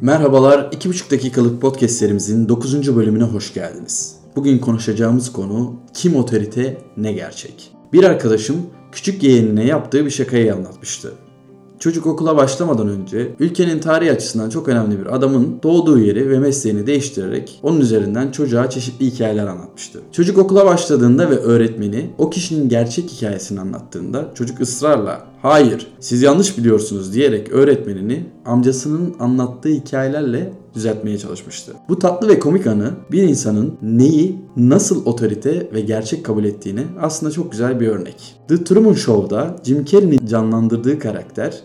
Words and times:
Merhabalar, 0.00 0.58
2,5 0.58 1.10
dakikalık 1.10 1.60
podcast 1.60 1.94
serimizin 1.94 2.48
9. 2.48 2.96
bölümüne 2.96 3.24
hoş 3.24 3.54
geldiniz. 3.54 4.16
Bugün 4.36 4.58
konuşacağımız 4.58 5.32
konu 5.32 5.74
kim 5.94 6.16
otorite 6.16 6.78
ne 6.96 7.12
gerçek. 7.12 7.72
Bir 7.92 8.04
arkadaşım 8.04 8.56
küçük 8.92 9.22
yeğenine 9.22 9.64
yaptığı 9.64 10.04
bir 10.04 10.10
şakayı 10.10 10.54
anlatmıştı. 10.54 11.12
Çocuk 11.78 12.06
okula 12.06 12.36
başlamadan 12.36 12.88
önce 12.88 13.28
ülkenin 13.38 13.78
tarihi 13.78 14.12
açısından 14.12 14.50
çok 14.50 14.68
önemli 14.68 15.00
bir 15.00 15.16
adamın 15.16 15.58
doğduğu 15.62 15.98
yeri 15.98 16.30
ve 16.30 16.38
mesleğini 16.38 16.86
değiştirerek 16.86 17.60
onun 17.62 17.80
üzerinden 17.80 18.30
çocuğa 18.30 18.70
çeşitli 18.70 19.06
hikayeler 19.06 19.46
anlatmıştı. 19.46 20.00
Çocuk 20.12 20.38
okula 20.38 20.66
başladığında 20.66 21.30
ve 21.30 21.36
öğretmeni 21.36 22.10
o 22.18 22.30
kişinin 22.30 22.68
gerçek 22.68 23.10
hikayesini 23.10 23.60
anlattığında 23.60 24.30
çocuk 24.34 24.60
ısrarla 24.60 25.26
hayır 25.42 25.86
siz 26.00 26.22
yanlış 26.22 26.58
biliyorsunuz 26.58 27.14
diyerek 27.14 27.52
öğretmenini 27.52 28.24
amcasının 28.44 29.14
anlattığı 29.20 29.68
hikayelerle 29.68 30.52
düzeltmeye 30.74 31.18
çalışmıştı. 31.18 31.72
Bu 31.88 31.98
tatlı 31.98 32.28
ve 32.28 32.38
komik 32.38 32.66
anı 32.66 32.90
bir 33.12 33.22
insanın 33.22 33.74
neyi 33.82 34.38
nasıl 34.56 35.06
otorite 35.06 35.70
ve 35.74 35.80
gerçek 35.80 36.24
kabul 36.24 36.44
ettiğini 36.44 36.82
aslında 37.00 37.32
çok 37.32 37.52
güzel 37.52 37.80
bir 37.80 37.88
örnek. 37.88 38.36
The 38.48 38.64
Truman 38.64 38.92
Show'da 38.92 39.56
Jim 39.64 39.84
Carrey'nin 39.84 40.26
canlandırdığı 40.26 40.98
karakter 40.98 41.62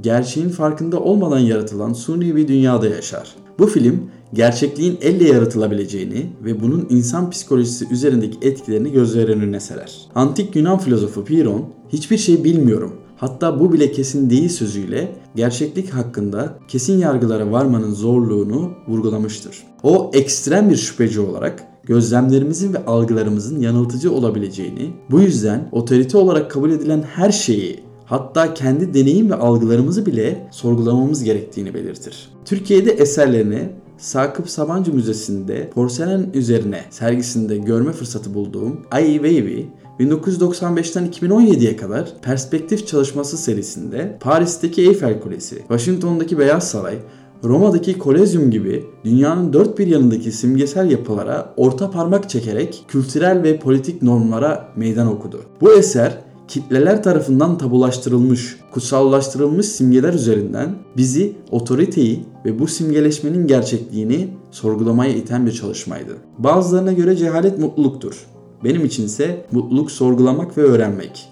gerçeğin 0.00 0.48
farkında 0.48 1.00
olmadan 1.00 1.38
yaratılan 1.38 1.92
suni 1.92 2.36
bir 2.36 2.48
dünyada 2.48 2.88
yaşar. 2.88 3.34
Bu 3.58 3.66
film 3.66 4.10
gerçekliğin 4.32 4.98
elle 5.02 5.28
yaratılabileceğini 5.28 6.26
ve 6.44 6.60
bunun 6.60 6.86
insan 6.90 7.30
psikolojisi 7.30 7.92
üzerindeki 7.92 8.38
etkilerini 8.48 8.92
gözler 8.92 9.28
önüne 9.28 9.60
serer. 9.60 10.00
Antik 10.14 10.56
Yunan 10.56 10.78
filozofu 10.78 11.24
Piron, 11.24 11.64
hiçbir 11.88 12.18
şey 12.18 12.44
bilmiyorum 12.44 12.92
hatta 13.22 13.60
bu 13.60 13.72
bile 13.72 13.92
kesin 13.92 14.30
değil 14.30 14.48
sözüyle 14.48 15.16
gerçeklik 15.36 15.90
hakkında 15.90 16.58
kesin 16.68 16.98
yargılara 16.98 17.52
varmanın 17.52 17.94
zorluğunu 17.94 18.70
vurgulamıştır. 18.88 19.62
O 19.82 20.10
ekstrem 20.14 20.70
bir 20.70 20.76
şüpheci 20.76 21.20
olarak 21.20 21.64
gözlemlerimizin 21.84 22.72
ve 22.74 22.84
algılarımızın 22.84 23.60
yanıltıcı 23.60 24.12
olabileceğini, 24.12 24.90
bu 25.10 25.20
yüzden 25.20 25.68
otorite 25.72 26.18
olarak 26.18 26.50
kabul 26.50 26.70
edilen 26.70 27.02
her 27.02 27.32
şeyi 27.32 27.80
hatta 28.04 28.54
kendi 28.54 28.94
deneyim 28.94 29.30
ve 29.30 29.34
algılarımızı 29.34 30.06
bile 30.06 30.48
sorgulamamız 30.50 31.24
gerektiğini 31.24 31.74
belirtir. 31.74 32.28
Türkiye'de 32.44 32.90
eserlerini 32.90 33.68
Sakıp 34.02 34.50
Sabancı 34.50 34.92
Müzesi'nde 34.92 35.70
porselen 35.70 36.30
üzerine 36.34 36.84
sergisinde 36.90 37.56
görme 37.56 37.92
fırsatı 37.92 38.34
bulduğum 38.34 38.80
Ai 38.90 39.12
Weiwei 39.12 39.66
1995'ten 40.00 41.06
2017'ye 41.06 41.76
kadar 41.76 42.12
Perspektif 42.22 42.86
Çalışması 42.86 43.36
serisinde 43.36 44.18
Paris'teki 44.20 44.82
Eiffel 44.82 45.20
Kulesi, 45.20 45.58
Washington'daki 45.58 46.38
Beyaz 46.38 46.70
Saray, 46.70 46.98
Roma'daki 47.44 47.98
Kolezyum 47.98 48.50
gibi 48.50 48.84
dünyanın 49.04 49.52
dört 49.52 49.78
bir 49.78 49.86
yanındaki 49.86 50.32
simgesel 50.32 50.90
yapılara 50.90 51.54
orta 51.56 51.90
parmak 51.90 52.30
çekerek 52.30 52.84
kültürel 52.88 53.42
ve 53.42 53.58
politik 53.58 54.02
normlara 54.02 54.68
meydan 54.76 55.06
okudu. 55.06 55.40
Bu 55.60 55.72
eser 55.72 56.18
kitleler 56.52 57.02
tarafından 57.02 57.58
tabulaştırılmış, 57.58 58.56
kutsallaştırılmış 58.72 59.66
simgeler 59.66 60.14
üzerinden 60.14 60.74
bizi 60.96 61.36
otoriteyi 61.50 62.24
ve 62.44 62.58
bu 62.58 62.66
simgeleşmenin 62.66 63.46
gerçekliğini 63.46 64.28
sorgulamaya 64.50 65.12
iten 65.12 65.46
bir 65.46 65.52
çalışmaydı. 65.52 66.16
Bazılarına 66.38 66.92
göre 66.92 67.16
cehalet 67.16 67.58
mutluluktur. 67.58 68.26
Benim 68.64 68.84
için 68.84 69.06
ise 69.06 69.46
mutluluk 69.52 69.90
sorgulamak 69.90 70.58
ve 70.58 70.62
öğrenmek. 70.62 71.28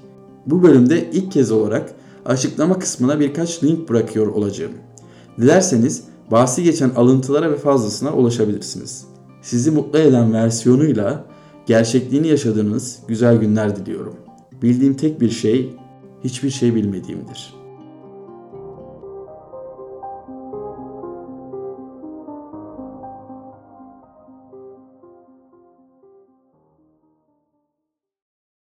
Bu 0.47 0.62
bölümde 0.62 1.11
ilk 1.11 1.33
kez 1.33 1.51
olarak 1.51 1.95
açıklama 2.27 2.79
kısmına 2.79 3.21
birkaç 3.21 3.65
link 3.65 3.89
bırakıyor 3.89 4.27
olacağım. 4.27 4.73
Dilerseniz 5.41 6.03
bahsi 6.31 6.62
geçen 6.62 6.91
alıntılara 6.91 7.53
ve 7.53 7.56
fazlasına 7.56 8.12
ulaşabilirsiniz. 8.12 9.05
Sizi 9.43 9.71
mutlu 9.71 9.99
eden 9.99 10.33
versiyonuyla 10.33 11.25
gerçekliğini 11.67 12.28
yaşadığınız 12.28 12.99
güzel 13.09 13.37
günler 13.37 13.77
diliyorum. 13.77 14.15
Bildiğim 14.62 14.94
tek 14.94 15.21
bir 15.21 15.31
şey 15.31 15.71
hiçbir 16.25 16.50
şey 16.50 16.75
bilmediğimdir.'' 16.75 17.59